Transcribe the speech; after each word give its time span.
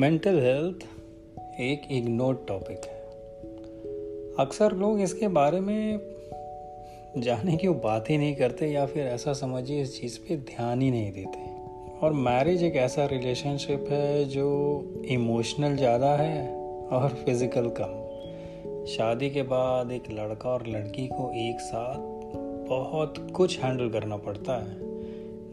Mental 0.00 0.38
health 0.40 0.84
एक 1.60 1.82
ignored 1.90 2.38
topic 2.48 2.84
है। 2.84 2.98
अक्सर 4.38 4.72
लोग 4.72 5.00
इसके 5.00 5.28
बारे 5.28 5.60
में 5.60 6.00
जाने 7.16 7.56
की 7.56 7.68
बात 7.68 8.10
ही 8.10 8.18
नहीं 8.18 8.34
करते 8.36 8.66
या 8.66 8.86
फिर 8.86 9.06
ऐसा 9.06 9.32
समझिए 9.32 9.82
इस 9.82 10.00
चीज़ 10.00 10.18
पे 10.18 10.36
ध्यान 10.36 10.80
ही 10.80 10.90
नहीं 10.90 11.12
देते। 11.12 11.38
और 11.98 12.12
मैरिज 12.12 12.62
एक 12.62 12.76
ऐसा 12.76 13.06
रिलेशनशिप 13.06 13.84
है 13.90 14.24
जो 14.24 14.48
इमोशनल 15.06 15.76
ज़्यादा 15.76 16.16
है 16.16 16.48
और 16.88 17.08
फ़िज़िकल 17.08 17.70
कम। 17.80 18.86
शादी 18.86 19.30
के 19.30 19.42
बाद 19.42 19.92
एक 19.92 20.10
लड़का 20.10 20.50
और 20.50 20.66
लड़की 20.66 21.06
को 21.06 21.30
एक 21.48 21.60
साथ 21.60 21.98
बहुत 22.68 23.26
कुछ 23.36 23.58
हैंडल 23.58 23.88
करना 23.88 24.16
पड़ता 24.16 24.52
है। 24.52 24.76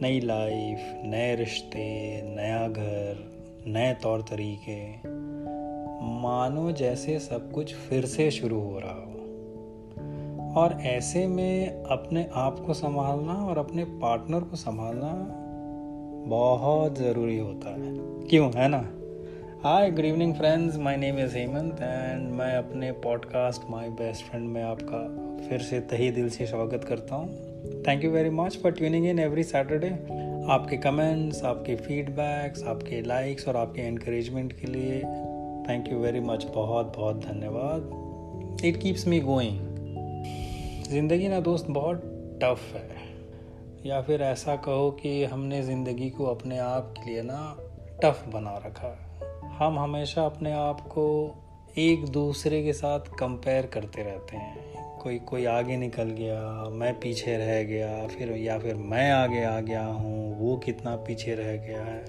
नई 0.01 0.19
लाइफ, 0.19 1.01
नए 1.05 1.35
रिश्ते, 1.35 2.21
नया 2.35 2.67
घर 2.67 3.36
नए 3.67 3.93
तौर 3.93 4.21
तरीके, 4.21 5.09
मानो 6.21 6.71
जैसे 6.71 7.19
सब 7.19 7.51
कुछ 7.51 7.75
फिर 7.75 8.05
से 8.05 8.31
शुरू 8.31 8.59
हो 8.59 8.79
रहा 8.79 8.93
हो। 8.93 9.13
और 10.61 10.81
ऐसे 10.81 11.27
में 11.27 11.83
अपने 11.83 12.29
आप 12.33 12.59
को 12.59 12.73
संभालना 12.73 13.33
और 13.33 13.57
अपने 13.57 13.83
पार्टनर 13.83 14.39
को 14.39 14.55
संभालना 14.55 15.33
बहुत 16.27 16.97
ज़रूरी 16.97 17.37
होता 17.37 17.69
है। 17.69 17.97
क्यों, 18.27 18.51
है 18.53 18.67
ना? 18.67 18.89
Hi 19.63 19.91
good 19.91 20.05
evening 20.05 20.35
friends 20.35 20.77
my 20.77 20.97
name 20.97 21.19
is 21.19 21.37
Hemant 21.37 21.77
and 21.81 22.31
मैं 22.31 22.55
अपने 22.55 22.91
पॉडकास्ट 22.91 23.61
माय 23.69 23.89
बेस्ट 23.89 24.25
फ्रेंड 24.25 24.49
में 24.49 24.63
आपका 24.63 25.01
फिर 25.47 25.59
से 25.59 25.79
तही 25.79 26.11
दिल 26.11 26.29
से 26.29 26.45
स्वागत 26.45 26.83
करता 26.83 27.15
हूँ। 27.15 27.29
Thank 27.87 28.03
you 28.03 28.11
very 28.11 28.29
much 28.29 28.57
for 28.63 28.71
tuning 28.71 29.05
in 29.05 29.19
every 29.19 29.43
Saturday 29.43 29.89
आपके 30.49 30.77
कमेंट्स 30.77 31.43
आपके 31.43 31.75
फीडबैक्स 31.75 32.63
आपके 32.63 33.01
लाइक्स 33.01 33.47
और 33.47 33.57
आपके 33.57 33.81
इनक्रेजमेंट 33.81 34.53
के 34.53 34.67
लिए 34.67 34.99
थैंक 35.69 35.91
यू 35.91 35.97
वेरी 35.99 36.19
मच 36.19 36.45
बहुत 36.45 36.93
बहुत 36.97 37.15
धन्यवाद। 37.25 38.61
इट 38.65 38.77
कीप्स 38.77 39.07
मी 39.07 39.19
गोइंग 39.19 39.59
ज़िंदगी 40.89 41.27
ना 41.27 41.39
दोस्त 41.39 41.65
बहुत 41.69 42.01
टफ 42.43 42.73
है। 42.75 42.89
या 43.85 44.01
फिर 44.01 44.21
ऐसा 44.21 44.55
कहो 44.55 44.89
कि 44.91 45.23
हमने 45.23 45.61
ज़िंदगी 45.61 46.09
को 46.09 46.25
अपने 46.25 46.57
आप 46.57 46.93
के 46.97 47.09
लिए 47.11 47.21
ना 47.21 47.57
टफ 48.03 48.25
बना 48.33 48.55
रखा 48.65 48.87
है। 48.87 49.55
हम 49.57 49.79
हमेशा 49.79 50.25
अपने 50.25 50.53
आप 50.53 50.81
को 50.81 51.07
एक 51.77 52.05
दूसरे 52.05 52.63
के 52.63 52.73
साथ 52.73 52.99
कंपेयर 53.19 53.65
करते 53.65 54.03
रहते 54.03 54.37
हैं। 54.37 54.65
कोई 54.97 55.17
कोई 55.19 55.45
आगे 55.45 55.77
निकल 55.77 56.03
गया, 56.03 56.69
मैं 56.69 56.93
पीछे 56.93 57.37
रह 57.37 57.63
गया, 57.63 58.07
फिर, 58.07 58.31
या 58.31 58.57
फिर 58.59 58.75
मैं 58.75 59.11
आगे 59.11 59.43
आ 59.43 59.59
गया 59.59 59.85
हूँ। 59.85 60.26
वो 60.47 60.57
कितना 60.57 60.95
पीछे 60.95 61.35
रह 61.35 61.55
गया 61.57 61.83
है। 61.83 62.03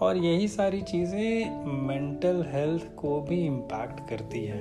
और 0.00 0.16
यही 0.16 0.48
सारी 0.48 0.82
चीज़ें 0.82 1.66
मेंटल 1.86 2.44
हेल्थ 2.52 2.94
को 2.96 3.20
भी 3.20 3.44
इम्पैक्ट 3.46 4.08
करती 4.10 4.44
है। 4.44 4.60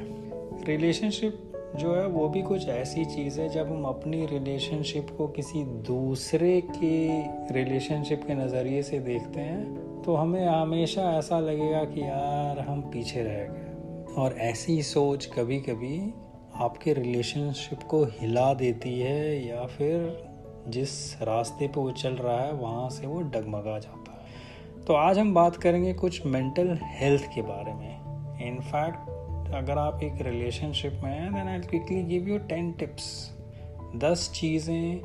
रिलेशनशिप 0.66 1.44
जो 1.75 1.94
है, 1.95 2.08
वो 2.08 2.28
भी 2.30 2.41
कुछ 2.41 2.67
ऐसी 2.67 3.05
चीज़ 3.05 3.39
है, 3.41 3.50
जब 3.50 3.67
हम 3.67 3.83
अपनी 3.83 4.25
रिलेशनशिप 4.25 5.09
को 5.17 5.28
किसी 5.28 5.63
दूसरे 5.63 6.61
के 6.61 6.95
रिलेशनशिप 7.53 8.23
के 8.28 8.35
नज़रिए 8.35 8.81
से 8.83 9.00
देखते 9.00 9.41
हैं 9.41 10.02
तो 10.02 10.16
हमें 10.16 10.45
हमेशा 10.45 11.11
ऐसा 11.17 11.39
लगेगा 11.39 11.83
कि 11.85 12.02
यार, 12.02 12.59
हम 12.59 12.81
पीछे 12.81 13.23
रह 13.23 13.44
गए। 13.45 14.13
और 14.16 14.35
ऐसी 14.41 14.81
सोच 14.83 15.25
कभी 15.25 15.59
कभी 15.59 16.13
आपके 16.55 16.94
रिलेशनशिप 16.94 17.83
को 17.83 18.03
हिला 18.03 18.53
देती 18.53 19.00
है, 19.00 19.47
या 19.47 19.66
फिर 19.66 20.27
जिस 20.67 21.21
रास्ते 21.21 21.67
पे 21.67 21.79
वो 21.81 21.91
चल 21.91 22.13
रहा 22.13 22.39
है, 22.41 22.51
वहाँ 22.53 22.89
से 22.89 23.07
वो 23.07 23.21
डगमगा 23.21 23.77
जाता 23.79 24.11
है। 24.11 24.85
तो 24.85 24.93
आज 24.93 25.19
हम 25.19 25.33
बात 25.33 25.55
करेंगे 25.55 25.93
कुछ 25.93 26.25
मेंटल 26.25 26.78
हेल्थ 26.83 27.23
के 27.35 27.41
बारे 27.41 27.73
में। 27.73 28.47
इनफैक्ट 28.47 29.53
अगर 29.53 29.77
आप 29.77 30.03
एक 30.03 30.22
रिलेशनशिप 30.22 31.00
में 31.03 31.11
हैं 31.11 31.33
then 31.33 31.47
I 31.47 31.59
quickly 31.59 32.03
give 32.03 32.27
you 32.27 32.38
ten 32.38 32.72
tips 32.72 33.06
दस 33.95 34.31
चीज़ें 34.35 35.01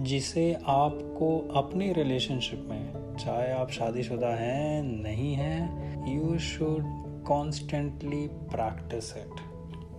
जिसे 0.00 0.52
आपको 0.68 1.38
अपने 1.54 1.92
रिलेशनशिप 1.92 2.66
में, 2.70 3.16
चाहे 3.16 3.50
आप 3.52 3.70
शादीशुदा 3.70 4.34
हैं, 4.36 4.82
नहीं 4.82 5.34
हैं 5.34 6.14
you 6.14 6.38
should 6.38 6.84
constantly 7.26 8.26
practise 8.26 9.16
it 9.16 9.47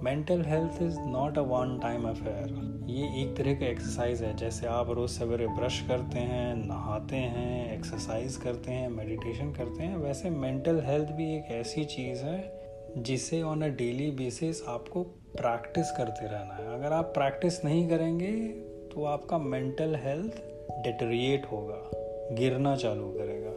mental 0.04 0.42
health 0.42 0.82
is 0.84 1.00
not 1.00 1.38
a 1.38 1.42
one 1.42 1.80
time 1.82 2.04
affair 2.10 2.86
ये 2.90 3.22
एक 3.22 3.36
तरह 3.38 3.54
का 3.54 3.66
एक्सरसाइज 3.66 4.22
है 4.24 4.36
जैसे 4.38 4.68
आप 4.68 4.90
रोज़ 4.90 5.12
सवेरे 5.12 5.48
ब्रश 5.48 5.80
करते 5.88 6.20
हैं 6.20 6.56
नहाते 6.56 7.16
हैं 7.16 7.74
एक्सरसाइज 7.78 8.36
करते 8.36 8.72
हैं 8.72 8.90
मेडिटेशन 8.90 9.52
करते 9.52 9.84
हैं 9.84 9.98
वैसे 9.98 10.30
मेंटल 10.30 10.82
हेल्थ 10.86 11.10
भी 11.10 11.36
एक 11.36 11.52
ऐसी 11.52 11.86
चीज़ 11.86 12.24
है 12.24 12.60
जिसे 12.98 13.42
ऑन 13.42 13.62
अ 13.62 13.68
डेली 13.68 14.12
बेसिस 14.12 14.62
आपको 14.68 15.04
प्रैक्टिस 15.38 15.92
करते 15.92 16.26
रहना 16.26 16.54
है। 16.54 16.74
अगर 16.76 16.94
आप 16.94 17.06
प्रैक्टिस 17.06 17.66
नहीं 17.66 17.88
करेंगे 17.90 18.32
तो 18.94 19.04
आपका 19.06 19.38
मेंटल 19.38 19.96
हेल्थ 19.96 20.42
डिटरिएट 20.84 21.46
होगा 21.52 21.82
गिरना 22.36 22.76
चालू 22.76 23.10
करेगा। 23.18 23.52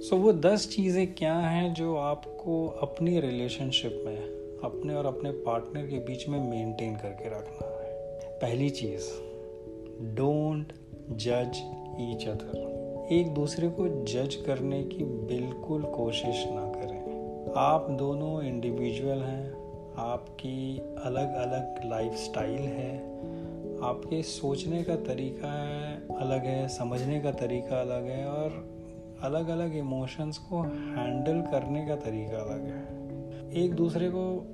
सो 0.00 0.16
so, 0.16 0.22
वो 0.22 0.32
दस 0.32 0.68
चीज़ें 0.76 1.14
क्या 1.14 1.34
हैं 1.34 1.74
जो 1.74 1.96
आपको 1.96 2.66
अपनी 2.82 3.20
रिलेशनशिप 3.20 4.02
में 4.06 4.41
अपने 4.64 4.94
और 4.94 5.06
अपने 5.06 5.30
पार्टनर 5.30 5.86
के 5.86 5.98
बीच 5.98 6.28
में 6.28 6.50
मेंटेन 6.50 6.96
करके 6.96 7.28
रखना 7.28 7.66
है। 7.66 7.90
पहली 8.38 8.70
चीज़ 8.70 9.08
डोंट 10.14 10.72
जज 11.10 11.58
ईच 12.00 12.28
अदर 12.28 13.08
एक 13.12 13.34
दूसरे 13.34 13.68
को 13.68 13.88
जज 14.04 14.34
करने 14.34 14.82
की 14.82 15.04
बिल्कुल 15.04 15.82
कोशिश 15.82 16.44
ना 16.48 16.72
करें। 16.72 17.52
आप 17.56 17.90
दोनों 17.90 18.42
इंडिविजुअल 18.42 19.18
हैं, 19.18 19.52
आपकी 19.96 20.78
अलग 20.78 21.34
अलग 21.34 21.80
लाइफ 21.84 22.12
स्टाइल 22.12 22.60
है, 22.60 22.96
आपके 23.82 24.22
सोचने 24.22 24.82
का 24.84 24.96
तरीका 24.96 25.52
है 25.52 26.16
अलग 26.16 26.44
है, 26.44 26.68
समझने 26.68 27.20
का 27.20 27.30
तरीका 27.30 27.80
अलग 27.80 28.04
है 28.04 28.26
और 28.26 28.50
अलग 29.22 29.48
अलग 29.48 29.76
इमोशंस 29.76 30.38
को 30.38 30.62
हैंडल 30.62 31.40
करने 31.40 31.86
का 31.86 31.96
तरीका 31.96 32.36
अलग 32.36 32.64
है। 32.64 33.01
एक 33.56 33.74
दूसरे 33.74 34.10
को 34.14 34.46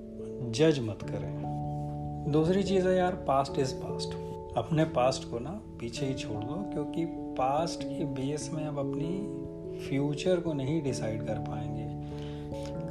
जज 0.50 0.78
मत 0.78 0.98
करें। 1.02 2.28
दूसरी 2.32 2.62
चीज़ 2.62 2.88
है 2.88 2.96
यार 2.96 3.12
पास्ट 3.12 3.58
इज़ 3.58 3.74
पास्ट 3.74 4.08
अपने 4.56 4.84
पास्ट 4.84 5.30
को 5.30 5.38
ना 5.38 5.50
पीछे 5.80 6.06
ही 6.06 6.14
छोड़ 6.14 6.44
दो, 6.44 6.70
क्योंकि 6.72 7.04
पास्ट 7.10 7.82
के 7.82 8.04
बेस 8.04 8.50
में 8.52 8.66
अब 8.66 8.78
अपनी 8.78 9.88
फ्यूचर 9.88 10.40
को 10.40 10.52
नहीं 10.52 10.82
डिसाइड 10.82 11.26
कर 11.26 11.34
पाएँगे। 11.34 11.88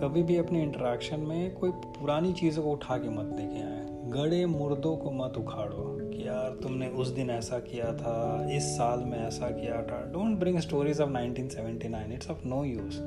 कभी 0.02 0.24
भी 0.24 0.38
अपने 0.38 0.64
इंटरेक्शन 0.64 1.20
में 1.20 1.56
कोई 1.56 1.72
पुरानी 1.72 2.34
चीज़ों 2.34 2.64
को 2.64 2.72
उठा 2.72 2.98
के 2.98 3.10
मत 3.10 3.36
लेके 3.38 3.62
आए। 3.62 3.88
गड़े 4.10 4.46
मुर्दों 4.46 4.98
को 4.98 5.12
मत 5.12 5.34
उखाड़ो 5.38 5.98
कि 6.10 6.28
यार, 6.28 6.60
तुमने 6.64 6.88
उस 6.88 7.08
दिन 7.08 7.30
ऐसा 7.30 7.60
किया 7.60 7.94
था, 7.94 8.48
इस 8.52 8.64
साल 8.64 9.00
में 9.00 9.28
ऐसा 9.28 9.50
किया 9.50 9.84
था। 9.84 10.12
Don't 10.12 10.40
bring 10.40 10.60
stories 10.60 11.02
of 11.02 11.10
1979 11.10 12.12
it's 12.14 12.30
of 12.32 12.48
no 12.48 12.64
use 12.64 13.02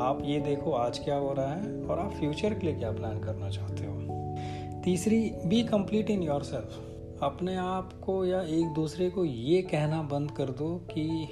आप 0.00 0.18
ये 0.24 0.40
देखो 0.40 0.72
आज 0.72 0.98
क्या 0.98 1.16
हो 1.16 1.32
रहा 1.32 1.54
है 1.54 1.82
और 1.82 1.98
आप 1.98 2.12
फ्यूचर 2.12 2.54
के 2.54 2.66
लिए 2.66 2.76
क्या 2.76 2.92
प्लान 2.92 3.20
करना 3.20 3.50
चाहते 3.50 3.84
हो। 3.84 3.96
तीसरी 4.84 5.32
be 5.46 5.62
complete 5.62 6.10
in 6.10 6.22
your 6.22 6.42
self 6.42 6.82
अपने 7.22 7.56
आप 7.56 7.92
को 8.04 8.24
या 8.24 8.42
एक 8.42 8.72
दूसरे 8.74 9.10
को 9.10 9.24
ये 9.24 9.62
कहना 9.62 10.02
बंद 10.02 10.30
कर 10.30 10.44
दो 10.44 10.76
कि 10.76 11.28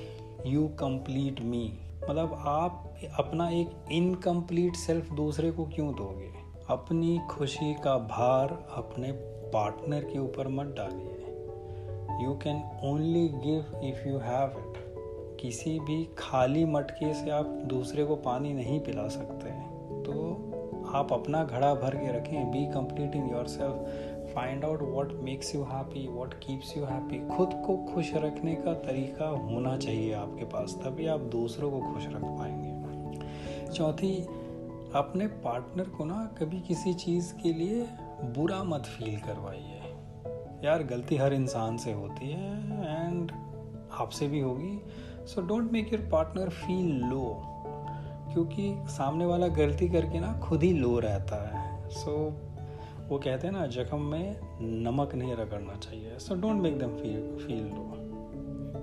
यू 0.46 0.68
कंप्लीट 0.68 1.40
मी 1.40 1.78
मतलब 2.10 2.44
आप 2.46 2.94
अपना 3.18 3.50
एक 3.50 3.70
इनकम्प्लीट 3.92 4.74
सेल्फ 4.74 5.12
दूसरे 5.12 5.50
को 5.50 5.64
क्यों 5.64 5.94
दोगे? 5.94 6.30
अपनी 6.68 7.20
खुशी 7.30 7.74
का 7.74 7.98
भार 7.98 8.68
अपने 8.76 9.12
पार्टनर 9.50 10.00
के 10.04 10.18
ऊपर 10.18 10.48
मत 10.48 10.66
डालिए। 10.66 11.20
You 12.24 12.32
can 12.32 12.62
only 12.84 13.28
give 13.28 13.80
if 13.84 14.08
you 14.08 14.18
have 14.18 14.48
it 14.58 14.73
किसी 15.44 15.80
भी 15.80 16.08
खाली 16.18 16.64
मटके 16.64 17.14
से 17.14 17.30
आप 17.30 17.46
दूसरे 17.46 18.04
को 18.04 18.16
पानी 18.16 18.52
नहीं 18.52 18.80
पिला 18.80 19.08
सकते 19.08 19.50
तो 20.02 20.12
आप 20.94 21.12
अपना 21.12 21.44
घड़ा 21.44 21.74
भर 21.74 21.96
के 21.96 22.18
रखें 22.18 22.50
be 22.50 22.66
complete 22.66 23.14
in 23.14 23.30
yourself 23.46 24.34
find 24.34 24.64
out 24.64 24.82
what 24.82 25.12
makes 25.12 25.54
you 25.54 25.62
happy 25.62 26.08
what 26.08 26.34
keeps 26.34 26.76
you 26.76 26.84
happy 26.84 27.36
खुद 27.36 27.50
को 27.66 27.94
खुश 27.94 28.14
रखने 28.14 28.54
का 28.54 28.74
तरीका 28.74 29.28
होना 29.28 29.76
चाहिए 29.76 30.12
आपके 30.12 30.44
पास, 30.44 30.80
तभी 30.84 31.06
आप 31.06 31.20
दूसरों 31.20 31.70
को 31.70 31.92
खुश 31.92 32.06
रख 32.06 32.24
पाएँगे। 32.24 32.74
चौथी, 33.72 34.22
अपने 34.94 35.26
पार्टनर 35.26 35.84
को 35.84 36.04
ना 36.04 36.34
कभी 36.40 36.60
किसी 36.60 36.94
चीज़ 36.94 37.34
के 37.34 37.52
लिए 37.52 37.82
बुरा 38.22 38.64
मत 38.64 38.82
फील 38.82 39.18
करवाइए। 39.18 39.80
यार, 40.64 40.82
गलती 40.82 41.16
हर 41.16 41.32
इंसान 41.32 41.76
से 41.76 41.92
होती 41.92 42.30
है 42.30 42.56
एंड 43.06 43.32
आपसे 43.92 44.28
भी 44.28 44.40
होगी। 44.40 44.80
So 45.26 45.40
don't 45.40 45.72
make 45.72 45.92
your 45.92 46.08
partner 46.12 46.48
feel 46.48 47.02
low 47.04 47.42
क्योंकि 48.32 48.74
सामने 48.88 49.26
वाला 49.26 49.48
गलती 49.48 49.88
करके 49.88 50.20
ना 50.20 50.32
खुद 50.38 50.62
ही 50.62 50.72
लो 50.72 50.98
रहता 50.98 51.36
है। 51.48 51.88
सो 51.90 52.10
so, 52.10 53.08
वो 53.08 53.18
कहते 53.18 53.46
हैं 53.46 53.54
ना 53.54 53.66
जख्म 53.66 54.00
में 54.00 54.36
नमक 54.60 55.14
नहीं 55.14 55.34
रगड़ना 55.34 55.74
चाहिए। 55.74 56.18
So 56.18 56.34
don't 56.34 56.62
make 56.62 56.78
them 56.78 56.96
feel 56.96 57.46
feel 57.46 57.64
low 57.64 57.90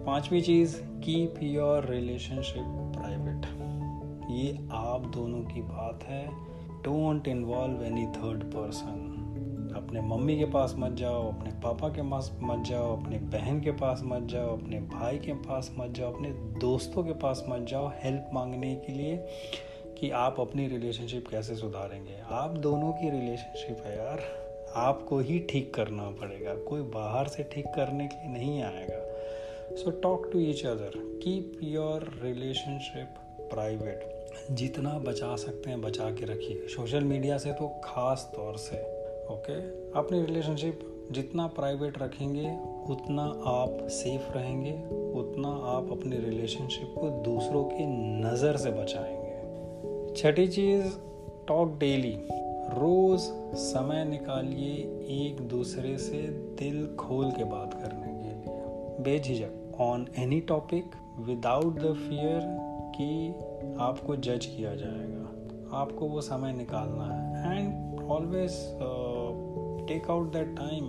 पांचवी 0.06 0.42
चीज़ 0.42 0.76
कीप 0.82 1.36
योर 1.44 1.86
रिलेशनशिप 1.86 2.64
प्राइवेट 2.98 3.46
ये 4.32 4.68
आप 4.72 5.06
दोनों 5.06 5.42
की 5.44 5.62
बात 5.62 6.04
है। 6.04 6.26
Don't 6.84 7.28
involve 7.28 7.84
any 7.84 8.06
third 8.06 8.44
person 8.44 9.11
अपने 9.92 10.02
मम्मी 10.02 10.38
के 10.40 10.46
पास 10.46 10.76
मत 10.78 10.92
जाओ, 10.92 11.32
अपने 11.32 11.50
पापा 11.52 11.90
के 11.90 12.02
पास 12.02 12.32
मत 12.42 12.68
जाओ, 12.68 13.04
अपने 13.04 13.18
बहन 13.18 13.62
के 13.62 13.72
पास 13.72 14.02
मत 14.04 14.24
जाओ, 14.24 14.58
अपने 14.58 14.80
भाई 14.80 15.18
के 15.18 15.34
पास 15.34 15.72
मत 15.78 15.92
जाओ, 15.92 16.14
अपने 16.14 16.30
दोस्तों 16.60 17.04
के 17.04 17.14
पास 17.14 17.46
मत 17.50 17.68
जाओ 17.68 17.92
हेल्प 18.04 18.30
मांगने 18.34 18.76
के 18.76 18.94
लिए 18.94 19.18
कि 19.98 20.12
आप 20.12 20.40
अपनी 20.40 20.68
रिलेशनशिप 20.68 21.28
कैसे 21.28 21.56
सुधारेंगे। 21.56 22.16
आप 22.30 22.52
दोनों 22.52 22.92
की 22.92 23.10
रिलेशनशिप 23.10 23.84
है 23.86 23.98
यार। 23.98 24.22
आपको 24.76 25.20
ही 25.20 25.40
ठीक 25.40 25.74
करना 25.74 26.12
पड़ेगा। 26.12 26.56
कोई 26.56 26.82
बाहर 26.82 27.28
से 27.28 27.44
ठीक 27.44 27.66
करने 27.66 28.08
के 28.08 28.16
लिए 28.16 28.38
नहीं 28.38 28.64
आएगा। 28.64 29.02
So 29.76 29.92
talk 29.92 30.30
to 30.34 30.40
each 30.40 30.66
other 30.66 30.92
keep 30.96 31.60
your 31.64 32.20
relationship 32.24 33.16
private 33.54 34.28
जितना 34.52 35.00
बचा 35.00 35.36
सकते 35.36 35.70
हैं, 35.70 35.82
बचा 35.82 36.10
के 36.10 36.26
रखिए। 36.26 36.68
सोशल 36.68 37.04
मीडिया 37.04 37.38
से 37.38 37.52
तो 37.52 37.82
खास 37.84 38.32
तौर 38.36 38.58
से 38.58 38.91
ओके 39.32 39.54
अपनी 40.00 40.22
रिलेशनशिप 40.22 40.88
जितना 41.12 41.48
प्राइवेट 41.48 42.02
रखेंगे, 42.02 42.58
उतना 42.94 43.24
आप 43.46 43.78
सेफ़ 43.82 44.38
रहेंगे, 44.38 44.72
उतना 45.20 45.48
आप 45.48 45.90
अपनी 45.92 46.18
रिलेशनशिप 46.18 46.96
को 46.98 47.10
दूसरों 47.10 47.64
की 47.64 47.86
नज़र 48.22 48.58
से 48.58 48.72
बचाएँगे। 48.72 50.16
छठी 50.16 50.48
चीज़ 50.48 50.86
टॉक 51.48 51.78
डेली 51.80 52.20
रोज़ 52.72 53.22
समय 53.56 54.06
निकालिए 54.06 54.76
एक 55.26 55.42
दूसरे 55.42 55.98
से 55.98 56.22
दिल 56.60 56.96
खोल 56.96 57.32
के 57.32 57.44
बात 57.44 57.74
करने 57.74 58.08
के 58.08 58.30
लिए। 58.30 58.58
बेझिझक 59.00 59.82
on 59.82 60.08
any 60.18 60.40
topic 60.40 60.92
without 61.20 61.80
the 61.80 61.94
fear 61.94 62.42
कि 62.98 63.30
आपको 63.80 64.16
जज 64.16 64.46
किया 64.46 64.76
जाएगा। 64.76 65.28
आपको 65.78 66.06
वो 66.06 66.22
समय 66.22 66.54
निकालना 66.54 67.06
है। 67.06 67.58
And 67.58 67.92
always 68.12 68.52
take 69.92 70.10
out 70.10 70.32
that 70.34 70.56
time 70.58 70.86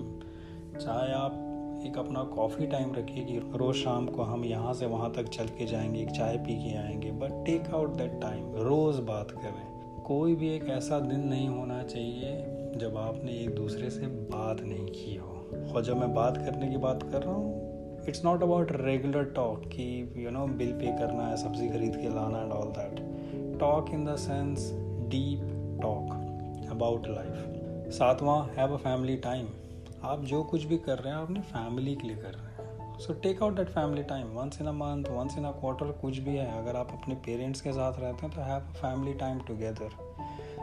चाहे 0.79 1.13
आप 1.13 1.83
एक 1.87 1.99
अपना 1.99 2.23
कॉफ़ी 2.25 2.67
टाइम 2.67 2.93
रखिए 2.95 3.25
कि 3.25 3.39
रोज़ 3.55 3.77
शाम 3.77 4.07
को 4.07 4.23
हम 4.23 4.45
यहाँ 4.45 4.75
से 4.75 4.87
वहाँ 4.87 5.13
तक 5.13 5.29
चल 5.29 5.47
के 5.47 5.67
जाएँगे, 5.67 6.01
एक 6.01 6.11
चाय 6.11 6.37
पी 6.37 6.55
के 6.65 6.77
आएँगे 6.79 7.11
but 7.11 7.45
take 7.47 7.75
out 7.75 7.97
that 7.97 8.13
time 8.21 8.55
रोज़ 8.57 9.01
बात 9.01 9.31
करें। 9.31 10.03
कोई 10.03 10.35
भी 10.35 10.49
एक 10.49 10.69
ऐसा 10.69 11.01
दिन 11.01 11.21
नहीं 11.21 11.49
होना 11.49 11.83
चाहिए 11.83 12.37
जब 12.77 12.97
आपने 12.97 13.33
एक 13.33 13.55
दूसरे 13.55 13.91
से 13.91 14.07
बात 14.07 14.61
नहीं 14.61 14.87
की 14.87 15.17
हो। 15.17 15.73
और 15.75 15.85
जब 15.85 15.97
मैं 15.97 16.15
बात 16.15 16.37
करने 16.37 16.69
की 16.69 16.77
बात 16.77 17.03
कर 17.03 17.23
रहा 17.23 17.35
हूँ 17.35 18.05
it's 18.09 18.25
not 18.25 18.43
about 18.43 18.73
regular 18.73 19.25
talk 19.25 19.65
कि 19.67 20.13
यू 20.17 20.31
नो 20.31 20.47
बिल 20.47 20.73
पे 20.73 20.87
करना 20.87 21.27
है, 21.27 21.37
सब्ज़ी 21.37 21.69
खरीद 21.69 21.97
के 21.97 22.09
लाना 22.09 22.43
and 22.43 22.53
all 22.53 22.69
that 22.69 23.59
talk 23.61 23.91
in 23.91 24.05
the 24.05 24.17
sense 24.17 24.73
deep 25.09 25.43
talk 25.83 26.71
about 26.71 27.09
life 27.09 27.53
सातवां 27.93 28.37
हैव 28.57 28.73
अ 28.75 28.77
फैमिली 28.77 29.17
टाइम 29.17 29.47
आप 30.03 30.21
जो 30.25 30.43
कुछ 30.43 30.63
भी 30.65 30.77
कर 30.79 30.99
रहे 30.99 31.13
हैं, 31.13 31.21
आप 31.21 31.25
अपनी 31.25 31.41
फैमिली 31.41 31.95
के 31.97 32.07
लिए 32.09 32.17
कर 32.17 32.31
रहे 32.31 32.53
हैं। 32.53 32.99
So 32.99 33.13
take 33.13 33.43
out 33.43 33.57
that 33.57 33.69
family 33.69 34.03
time 34.03 34.29
once 34.29 34.61
in 34.61 34.67
a 34.67 34.73
month 34.73 35.11
once 35.11 35.37
in 35.39 35.45
a 35.45 35.51
quarter 35.51 35.91
कुछ 36.01 36.19
भी 36.19 36.37
है। 36.37 36.47
अगर 36.63 36.77
आप 36.77 36.93
अपने 36.93 37.15
पेरेंट्स 37.27 37.61
के 37.61 37.73
साथ 37.73 38.01
रहते 38.01 38.27
हैं 38.27 38.35
तो 38.37 38.43
have 38.43 38.61
a 38.61 38.73
family 38.73 39.15
time 39.15 39.41
together 39.41 39.91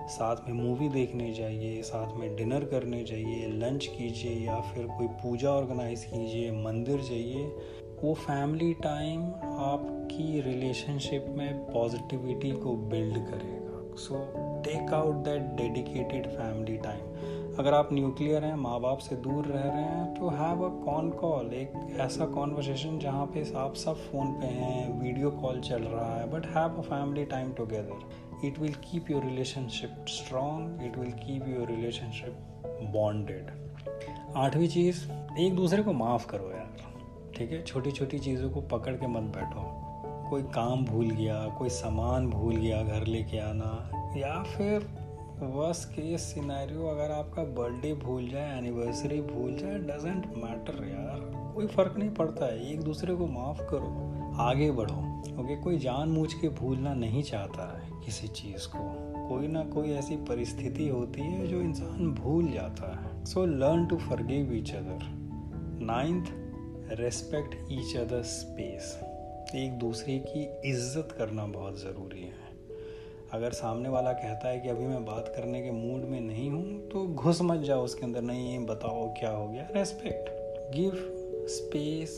साथ 0.09 0.35
में 0.47 0.53
मूवी 0.53 0.89
देखने 0.89 1.31
जाइए, 1.33 1.81
साथ 1.81 2.17
में 2.17 2.35
डिनर 2.35 2.65
करने 2.65 3.03
जाइए 3.03 3.47
लंच 3.53 3.85
कीजिए, 3.87 4.33
या 4.45 4.59
फिर 4.61 4.87
कोई 4.87 5.07
पूजा 5.21 5.49
ऑर्गेनाइज 5.49 6.03
कीजिए, 6.03 6.51
मंदिर 6.65 7.01
जाइए। 7.01 7.45
वो 8.03 8.13
फैमिली 8.13 8.73
टाइम 8.73 9.21
आपकी 9.69 10.41
रिलेशनशिप 10.41 11.25
में 11.29 11.65
पॉजिटिविटी 11.71 12.51
को 12.51 12.75
बिल्ड 12.89 13.25
करेगा। 13.27 13.68
So 13.99 14.15
take 14.65 14.93
out 14.93 15.15
that 15.15 15.41
dedicated 15.41 16.27
family 16.27 16.77
time 16.77 17.55
अगर 17.59 17.73
आप 17.73 17.89
न्यूक्लियर 17.93 18.43
हैं 18.43 18.55
माँ 18.55 18.79
बाप 18.81 18.97
से 18.97 19.15
दूर 19.15 19.45
रह 19.45 19.63
रहे 19.63 19.83
हैं 19.83 20.13
तो 20.13 20.29
हैव 20.29 20.63
अ 20.63 20.85
कॉन 20.85 21.09
कॉल 21.09 21.53
एक 21.53 21.97
ऐसा 21.99 22.25
कॉन्वर्सेशन 22.25 22.99
जहाँ 22.99 23.25
पे 23.25 23.53
आप 23.55 23.73
सब 23.75 23.95
फ़ोन 23.95 24.31
पे 24.31 24.47
हैं 24.47 25.01
वीडियो 25.01 25.31
कॉल 25.31 25.59
चल 25.61 25.83
रहा 25.83 26.19
है 26.19 26.31
but 26.31 26.45
have 26.45 26.77
a 26.77 26.81
family 26.81 27.25
time 27.25 27.53
together 27.53 28.47
it 28.47 28.59
will 28.59 28.73
keep 28.73 29.11
your 29.11 29.23
relationship 29.23 30.05
strong 30.07 30.83
it 30.83 30.97
will 30.97 31.11
keep 31.11 31.47
your 31.47 31.67
relationship 31.67 32.37
bonded 32.81 33.51
आठवीं 34.35 34.67
चीज़, 34.67 35.11
एक 35.39 35.55
दूसरे 35.55 35.83
को 35.83 35.93
माफ़ 35.93 36.27
करो 36.27 36.51
यार, 36.51 36.77
ठीक 37.37 37.51
है? 37.51 37.63
छोटी 37.63 37.91
छोटी 37.91 38.19
चीज़ों 38.19 38.49
को 38.49 38.61
पकड़ 38.61 38.93
के 38.93 39.07
मत 39.07 39.21
बैठो। 39.21 39.88
कोई 40.29 40.41
काम 40.41 40.85
भूल 40.85 41.09
गया, 41.09 41.47
कोई 41.47 41.69
सामान 41.69 42.29
भूल 42.29 42.55
गया 42.55 42.83
घर 42.83 43.05
लेके 43.07 43.39
आना, 43.39 43.91
या 44.17 44.43
फिर 44.43 44.87
वर्स 45.41 45.85
केस 45.85 46.21
सिनेरियो 46.21 46.87
अगर 46.87 47.11
आपका 47.11 47.43
बर्थडे 47.43 47.93
भूल 47.93 48.27
जाए 48.29 48.57
एनिवर्सरी 48.57 49.21
भूल 49.21 49.57
जाए 49.57 49.77
डजेंट 49.79 50.25
मैटर 50.25 50.87
यार। 50.87 51.51
कोई 51.55 51.67
फ़र्क 51.67 51.95
नहीं 51.97 52.09
पड़ता 52.09 52.45
है, 52.45 52.73
एक 52.73 52.81
दूसरे 52.81 53.15
को 53.15 53.27
माफ़ 53.27 53.61
करो, 53.61 54.11
आगे 54.41 54.71
बढ़ो। 54.71 54.97
ओके 55.41 55.55
कोई 55.55 55.77
जान 55.77 56.09
मूझ 56.09 56.33
के 56.33 56.49
भूलना 56.49 56.93
नहीं 56.93 57.23
चाहता 57.23 57.79
है 57.79 57.89
किसी 58.05 58.27
चीज़ 58.27 58.67
को। 58.67 58.79
कोई 59.29 59.47
ना 59.47 59.63
कोई 59.63 59.91
ऐसी 59.91 60.15
परिस्थिति 60.15 60.87
होती 60.87 61.21
है 61.21 61.47
जो 61.47 61.61
इंसान 61.61 62.13
भूल 62.13 62.51
जाता 62.51 62.91
है। 62.99 63.25
So 63.25 63.45
learn 63.45 63.85
to 63.85 63.97
forgive 63.97 64.53
each 64.53 64.73
other 64.73 64.99
ninth 65.81 66.25
respect 66.99 67.55
each 67.71 67.95
other 67.97 68.21
space 68.21 68.99
एक 69.55 69.77
दूसरे 69.79 70.17
की 70.27 70.41
इज़्ज़त 70.69 71.15
करना 71.17 71.45
बहुत 71.47 71.79
ज़रूरी 71.79 72.21
है। 72.21 72.47
अगर 73.33 73.51
सामने 73.51 73.89
वाला 73.89 74.11
कहता 74.13 74.49
है 74.49 74.59
कि 74.59 74.69
अभी 74.69 74.85
मैं 74.85 75.03
बात 75.05 75.31
करने 75.35 75.61
के 75.61 75.71
मूड 75.71 76.03
में 76.03 76.19
नहीं 76.21 76.49
हूँ 76.49 76.89
तो 76.89 77.05
घुस 77.05 77.41
मत 77.41 77.59
जाओ 77.61 77.83
उसके 77.83 78.05
अंदर, 78.05 78.21
नहीं 78.21 78.65
बताओ 78.65 79.07
क्या 79.19 79.31
हो 79.31 79.47
गया। 79.47 79.67
Respect 79.75 80.29
give 80.75 80.91
space 81.49 82.17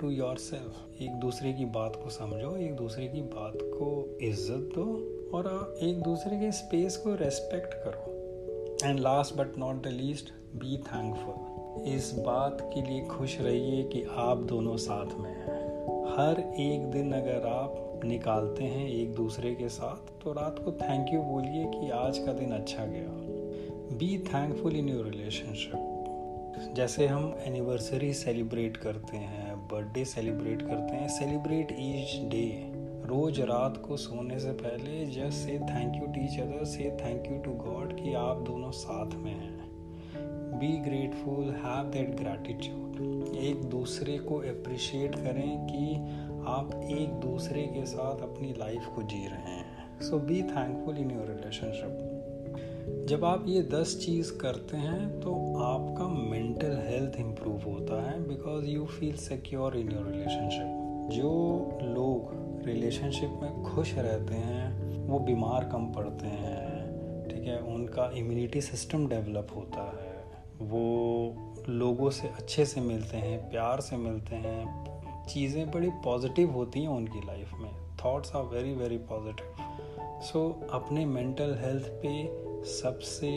to 0.00 0.10
yourself 0.38 1.02
एक 1.02 1.14
दूसरे 1.20 1.52
की 1.52 1.64
बात 1.66 1.96
को 1.96 2.10
समझो, 2.10 2.56
एक 2.56 2.74
दूसरे 2.76 3.06
की 3.08 3.22
बात 3.28 3.58
को 3.62 4.18
इज़्ज़त 4.22 4.70
दो 4.74 4.86
और 5.36 5.78
एक 5.82 6.02
दूसरे 6.02 6.40
के 6.40 6.50
स्पेस 6.52 6.96
को 6.96 7.14
रेस्पेक्ट 7.16 7.74
करो। 7.84 8.88
And 8.88 9.00
last 9.00 9.36
but 9.36 9.58
not 9.58 9.82
the 9.84 9.92
least 9.92 10.32
be 10.56 10.76
thankful 10.86 11.86
इस 11.86 12.12
बात 12.18 12.58
के 12.74 12.82
लिए 12.82 13.00
खुश 13.06 13.40
रहिए 13.40 13.82
कि 13.84 14.02
आप 14.18 14.38
दोनों 14.44 14.76
साथ 14.78 15.18
में 15.18 15.30
हैं। 15.30 15.57
हर 16.18 16.40
एक 16.60 16.90
दिन 16.90 17.12
अगर 17.12 17.46
आप 17.46 18.00
निकालते 18.04 18.64
हैं 18.64 18.88
एक 18.88 19.14
दूसरे 19.14 19.54
के 19.54 19.68
साथ 19.68 20.24
तो 20.24 20.32
रात 20.32 20.58
को 20.58 20.72
थैंक 20.72 21.12
यू 21.14 21.22
बोलिए 21.22 21.64
कि 21.64 21.90
आज 21.90 22.18
का 22.18 22.32
दिन 22.32 22.52
अच्छा 22.52 22.86
गया। 22.86 23.96
Be 23.98 24.18
thankful 24.18 24.76
in 24.76 24.88
your 24.88 25.04
relationship 25.04 26.72
जैसे 26.76 27.06
हम 27.06 27.34
एनिवर्सरी 27.44 28.12
सेलिब्रेट 28.12 28.76
करते 28.76 29.16
हैं 29.16 29.56
बर्थडे 29.68 30.04
सेलिब्रेट 30.04 30.62
करते 30.62 30.96
हैं 30.96 31.08
सेलिब्रेट 31.08 31.72
ईच 31.72 32.30
डे 32.30 32.72
रोज 33.06 33.40
रात 33.40 33.82
को 33.88 33.96
सोने 33.96 34.38
से 34.38 34.52
पहले 34.52 35.06
just 35.06 35.38
say 35.38 35.58
thank 35.58 35.96
you 35.96 36.06
teach 36.06 36.40
other 36.40 36.64
say 36.64 36.90
thank 37.04 37.30
you 37.32 37.38
to 37.38 37.50
God 37.50 37.96
कि 38.00 38.14
आप 38.14 38.36
दोनों 38.36 38.70
साथ 38.70 39.16
में 39.16 39.32
हैं। 39.32 39.68
Be 40.58 40.76
grateful 40.78 41.44
have 41.44 41.84
that 41.84 42.10
gratitude 42.10 43.17
एक 43.38 43.64
दूसरे 43.64 44.18
को 44.18 44.36
अप्रिशिएट 44.36 45.14
करें 45.14 45.66
कि 45.66 45.94
आप 46.48 46.70
एक 46.74 47.08
दूसरे 47.08 47.62
के 47.62 47.86
साथ 47.86 48.22
अपनी 48.22 48.54
लाइफ 48.58 48.86
को 48.96 49.02
जी 49.02 49.26
रहे 49.26 49.54
हैं। 49.54 50.00
So 50.00 50.18
be 50.18 50.42
thankful 50.42 50.96
in 50.96 51.10
your 51.10 51.26
relationship 51.26 52.04
जब 53.08 53.24
आप 53.24 53.44
ये 53.48 53.62
दस 53.62 54.02
चीज़ 54.06 54.32
करते 54.32 54.76
हैं 54.76 55.20
तो 55.20 55.56
आपका 55.56 56.08
मेंटल 56.08 56.76
हेल्थ 56.86 57.20
इम्प्रूव 57.20 57.62
होता 57.62 58.10
है 58.10 58.28
because 58.28 58.64
you 58.64 58.84
feel 58.86 59.16
secure 59.16 59.76
in 59.76 59.92
your 59.92 60.06
relationship 60.06 60.74
जो 61.12 61.30
लोग 61.82 62.48
रिलेशनशिप 62.66 63.38
में 63.42 63.62
खुश 63.62 63.94
रहते 63.94 64.34
हैं, 64.34 64.96
वो 65.06 65.18
बीमार 65.18 65.68
कम 65.72 65.86
पड़ते 65.86 66.26
हैं, 66.26 66.68
ठीक 67.28 67.44
है? 67.44 67.58
उनका 67.58 68.10
इम्यूनिटी 68.14 68.60
सिस्टम 68.60 69.08
डेवलप 69.08 69.48
होता 69.56 69.84
है। 70.02 70.24
वो 70.68 70.84
लोगों 71.68 72.10
से 72.10 72.28
अच्छे 72.28 72.64
से 72.64 72.80
मिलते 72.80 73.16
हैं, 73.16 73.38
प्यार 73.50 73.80
से 73.80 73.96
मिलते 73.96 74.36
हैं। 74.36 75.24
चीज़ें 75.24 75.70
बड़ी 75.70 75.88
पॉजिटिव 76.04 76.50
होती 76.50 76.82
हैं 76.82 76.88
उनकी 76.88 77.26
लाइफ 77.26 77.52
में। 77.60 77.70
Thoughts 78.04 78.34
are 78.36 78.42
very 78.44 78.72
very 78.74 78.98
positive 79.10 80.20
so 80.22 80.48
अपने 80.72 81.04
मेंटल 81.06 81.56
हेल्थ 81.60 81.88
पे 82.02 82.64
सबसे 82.70 83.30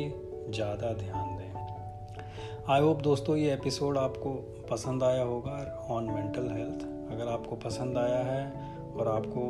ज़्यादा 0.49 0.93
ध्यान 0.93 1.37
दें। 1.37 2.69
आई 2.69 2.81
होप 2.81 3.01
दोस्तों 3.01 3.35
ये 3.35 3.53
एपिसोड 3.53 3.97
आपको 3.97 4.33
पसंद 4.71 5.03
आया 5.03 5.23
होगा 5.23 5.57
ऑन 5.89 6.03
मेंटल 6.05 6.49
हेल्थ 6.49 6.85
अगर 7.13 7.27
आपको 7.27 7.55
पसंद 7.55 7.97
आया 7.97 8.23
है 8.25 8.43
और 8.91 9.07
आपको 9.07 9.41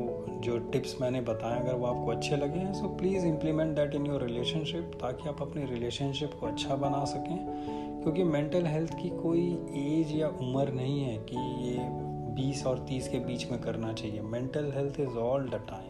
जो 0.43 0.57
टिप्स 0.71 0.95
मैंने 1.01 1.21
बताए, 1.21 1.59
अगर 1.59 1.73
वो 1.73 1.85
आपको 1.85 2.11
अच्छे 2.11 2.35
लगे 2.35 2.59
हैं 2.59 2.73
so 2.73 2.87
please 2.97 3.25
implement 3.27 3.75
that 3.75 3.95
in 3.95 4.05
your 4.05 4.23
relationship 4.23 4.91
ताकि 5.01 5.29
आप 5.29 5.41
अपनी 5.41 5.65
रिलेशनशिप 5.65 6.33
को 6.39 6.47
अच्छा 6.47 6.75
बना 6.75 7.03
सकें। 7.05 7.90
क्योंकि 8.03 8.23
मेंटल 8.23 8.65
हेल्थ 8.65 8.93
की 8.93 9.09
कोई 9.11 9.47
एज 9.77 10.15
या 10.15 10.27
उम्र 10.27 10.73
नहीं 10.73 11.01
है 11.01 11.17
कि 11.29 11.37
ये 11.63 11.87
बीस 12.35 12.65
और 12.67 12.85
तीस 12.89 13.07
के 13.07 13.19
बीच 13.19 13.49
में 13.51 13.59
करना 13.61 13.93
चाहिए। 13.93 14.21
Mental 14.21 14.71
health 14.75 14.99
is 14.99 15.17
all 15.19 15.49
the 15.49 15.63
time 15.69 15.89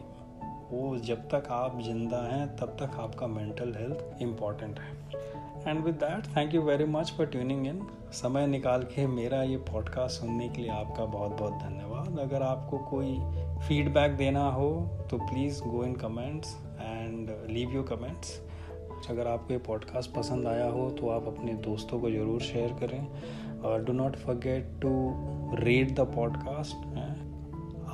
वो 0.70 0.96
जब 0.98 1.28
तक 1.28 1.48
आप 1.50 1.80
ज़िंदा 1.82 2.22
हैं, 2.26 2.46
तब 2.56 2.76
तक 2.80 2.98
आपका 3.00 3.26
मेंटल 3.26 3.74
हेल्थ 3.78 4.22
इंपॉर्टेंट 4.22 4.78
है। 4.80 4.92
And 5.66 5.84
with 5.84 5.94
that 5.94 6.26
thank 6.36 6.54
you 6.54 6.62
very 6.62 6.84
much 6.84 7.12
for 7.16 7.26
tuning 7.26 7.66
in 7.66 7.82
समय 8.12 8.46
निकाल 8.46 8.82
के 8.84 9.06
मेरा 9.06 9.42
ये 9.42 9.56
पॉडकास्ट 9.70 10.20
सुनने 10.20 10.48
के 10.48 10.62
लिए 10.62 10.70
आपका 10.70 11.04
बहुत 11.06 11.38
बहुत 11.40 11.52
धन्यवाद। 11.62 12.18
अगर 12.18 12.42
आपको 12.42 12.78
कोई 12.90 13.14
फीडबैक 13.68 14.16
देना 14.16 14.48
हो 14.50 14.70
तो 15.10 15.18
please 15.18 15.62
go 15.62 15.84
in 15.84 15.94
comments 15.96 16.56
and 16.80 17.30
leave 17.50 17.74
your 17.74 17.86
comments 17.86 18.40
अगर 19.10 19.26
आपको 19.26 19.52
ये 19.52 19.58
पॉडकास्ट 19.58 20.10
पसंद 20.14 20.46
आया 20.46 20.66
हो 20.66 20.90
तो 20.90 21.08
आप 21.08 21.26
अपने 21.26 21.52
दोस्तों 21.52 22.00
को 22.00 22.10
ज़रूर 22.10 22.40
शेयर 22.40 22.72
करें। 22.72 23.60
और 23.60 23.84
do 23.84 23.92
not 23.92 24.16
forget 24.16 24.68
to 24.82 24.92
read 25.64 25.94
the 25.94 26.00
podcast 26.00 26.86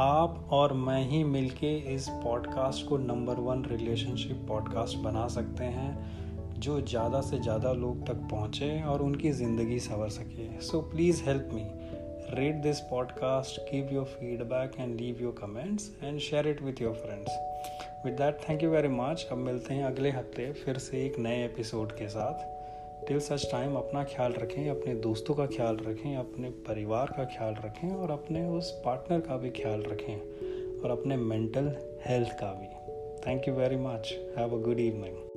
आप 0.00 0.48
और 0.50 0.72
मैं 0.72 1.04
ही 1.08 1.24
मिलके 1.24 1.76
इस 1.94 2.08
पॉडकास्ट 2.08 2.86
को 2.88 2.96
नंबर 2.96 3.34
वन 3.34 3.64
रिलेशनशिप 3.64 4.44
पॉडकास्ट 4.48 4.98
बना 4.98 5.26
सकते 5.28 5.64
हैं, 5.64 6.60
जो 6.60 6.80
ज़्यादा 6.80 7.20
से 7.20 7.38
ज़्यादा 7.38 7.72
लोग 7.72 8.06
तक 8.06 8.28
पहुँचे 8.30 8.82
और 8.82 9.02
उनकी 9.02 9.30
ज़िंदगी 9.32 9.78
संवर 9.78 10.08
सके। 10.08 10.60
So 10.60 10.80
please 10.80 11.22
help 11.24 11.50
me 11.52 11.66
rate 12.28 12.62
this 12.62 12.80
podcast 12.80 13.60
give 13.60 13.92
your 13.92 14.04
feedback 14.04 14.72
and 14.80 15.00
leave 15.00 15.22
your 15.22 15.34
comments 15.40 15.90
and 16.02 16.18
share 16.18 16.48
it 16.48 16.62
with 16.62 16.82
your 16.82 16.94
friends. 16.94 17.47
With 18.04 18.14
that 18.14 18.34
thank 18.40 18.62
you 18.62 18.70
very 18.70 18.88
much 18.88 19.26
अब 19.32 19.38
मिलते 19.38 19.74
हैं 19.74 19.84
अगले 19.84 20.10
हफ़्ते, 20.10 20.52
फिर 20.52 20.78
से 20.78 21.04
एक 21.06 21.18
नए 21.18 21.44
एपिसोड 21.44 21.92
के 21.92 22.08
साथ। 22.08 23.06
टिल 23.06 23.18
सच 23.20 23.46
टाइम 23.52 23.74
अपना 23.76 24.04
ख्याल 24.04 24.32
रखें, 24.32 24.68
अपने 24.70 24.94
दोस्तों 24.94 25.34
का 25.34 25.46
ख्याल 25.46 25.76
रखें, 25.76 26.16
अपने 26.16 26.50
परिवार 26.68 27.14
का 27.16 27.24
ख्याल 27.36 27.54
रखें 27.64 27.90
और 27.90 28.10
अपने 28.10 28.44
उस 28.48 28.70
पार्टनर 28.84 29.20
का 29.20 29.36
भी 29.36 29.50
ख्याल 29.50 29.82
रखें 29.82 30.80
और 30.80 30.90
अपने 30.90 31.16
मेंटल 31.16 31.74
हेल्थ 32.06 32.32
का 32.32 32.52
भी। 32.52 32.68
Thank 33.26 33.48
you 33.48 33.54
very 33.54 33.76
much 33.76 34.14
have 34.38 34.58
a 34.58 34.62
good 34.62 34.80
evening 34.80 35.27